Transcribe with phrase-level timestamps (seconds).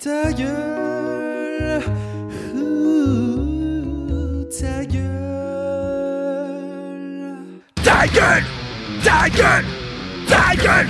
[0.00, 1.82] Ta gueule,
[2.54, 5.02] ouh, ta gueule.
[7.82, 8.44] Ta gueule.
[9.02, 9.64] Ta gueule.
[10.28, 10.88] Ta gueule.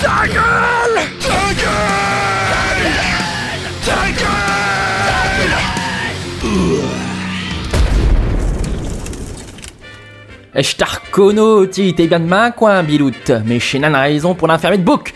[0.00, 1.02] Ta gueule.
[1.18, 2.62] Ta gueule.
[3.84, 5.58] Ta gueule.
[10.54, 13.32] Eh, Je ti, t'es bien de main, quoi, Biloute.
[13.44, 15.12] Mais Shenan a raison pour l'enfermer de bouc.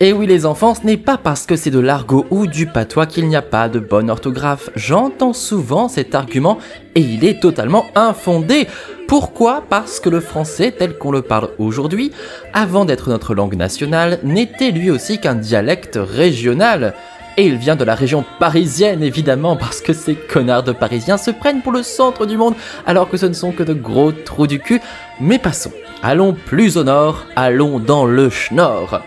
[0.00, 3.06] Et oui, les enfants, ce n'est pas parce que c'est de l'argot ou du patois
[3.06, 4.70] qu'il n'y a pas de bonne orthographe.
[4.74, 6.58] J'entends souvent cet argument
[6.94, 8.66] et il est totalement infondé.
[9.06, 9.62] Pourquoi?
[9.68, 12.12] Parce que le français tel qu'on le parle aujourd'hui,
[12.52, 16.94] avant d'être notre langue nationale, n'était lui aussi qu'un dialecte régional.
[17.36, 21.30] Et il vient de la région parisienne, évidemment, parce que ces connards de parisiens se
[21.30, 22.54] prennent pour le centre du monde,
[22.86, 24.80] alors que ce ne sont que de gros trous du cul.
[25.20, 25.72] Mais passons.
[26.02, 29.02] Allons plus au nord, allons dans le schnorr.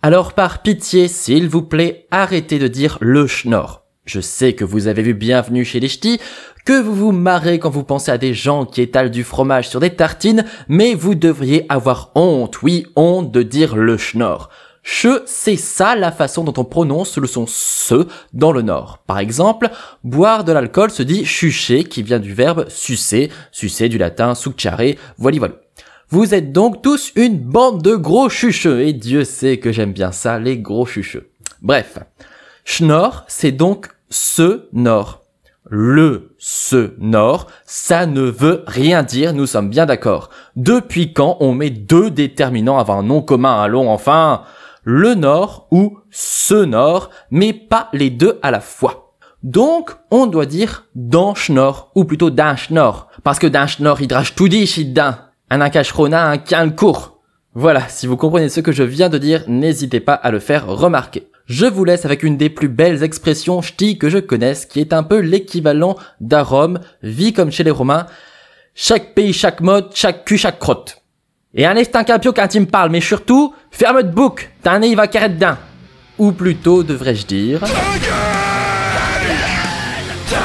[0.00, 3.82] Alors par pitié, s'il vous plaît, arrêtez de dire le schnorr.
[4.04, 6.20] Je sais que vous avez vu Bienvenue chez les Ch'tis,
[6.64, 9.80] que vous vous marrez quand vous pensez à des gens qui étalent du fromage sur
[9.80, 14.50] des tartines, mais vous devriez avoir honte, oui, honte de dire le schnorr.
[14.84, 18.98] Che, c'est ça la façon dont on prononce le son se dans le nord.
[19.04, 19.68] Par exemple,
[20.04, 24.94] boire de l'alcool se dit chucher, qui vient du verbe sucer, sucer du latin succiare,
[25.18, 25.54] voilà voilà.
[26.10, 30.10] Vous êtes donc tous une bande de gros chucheux, et Dieu sait que j'aime bien
[30.10, 31.28] ça, les gros chucheux.
[31.60, 31.98] Bref,
[32.64, 35.24] schnorr, c'est donc ce nord.
[35.68, 40.30] Le ce nord, ça ne veut rien dire, nous sommes bien d'accord.
[40.56, 44.44] Depuis quand on met deux déterminants avant un nom commun, allons enfin?
[44.84, 49.12] Le nord ou ce nord, mais pas les deux à la fois.
[49.42, 54.08] Donc, on doit dire dans schnorr, ou plutôt d'un schnorr, parce que d'un schnorr, il
[54.08, 55.18] drache tout dit, shidin
[55.50, 56.74] un akashrona, un calme.
[57.54, 60.66] Voilà, si vous comprenez ce que je viens de dire, n'hésitez pas à le faire
[60.66, 61.28] remarquer.
[61.46, 64.92] Je vous laisse avec une des plus belles expressions ch'ti que je connaisse, qui est
[64.92, 68.06] un peu l'équivalent d'arome, vie comme chez les Romains,
[68.74, 71.02] chaque pays, chaque mode, chaque cul, chaque crotte.
[71.54, 74.78] Et un est un capio quand il me parle, mais surtout, ferme de bouc, t'as
[74.78, 75.30] nez, il va carrer.
[76.18, 77.60] Ou plutôt, devrais-je dire...
[80.30, 80.36] Ta